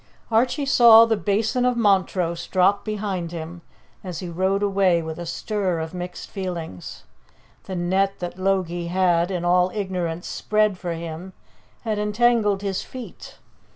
Archie 0.31 0.65
saw 0.65 1.05
the 1.05 1.15
Basin 1.15 1.63
of 1.63 1.77
Montrose 1.77 2.47
drop 2.47 2.83
behind 2.83 3.31
him 3.31 3.61
as 4.03 4.17
he 4.17 4.29
rode 4.29 4.63
away 4.63 5.03
with 5.03 5.19
a 5.19 5.27
stir 5.27 5.77
of 5.77 5.93
mixed 5.93 6.31
feelings. 6.31 7.03
The 7.65 7.75
net 7.75 8.17
that 8.17 8.39
Logie 8.39 8.87
had, 8.87 9.29
in 9.29 9.45
all 9.45 9.69
ignorance, 9.75 10.25
spread 10.25 10.79
for 10.79 10.93
him 10.93 11.33
had 11.81 11.99
entangled 11.99 12.63
his 12.63 12.81
feet. 12.81 13.37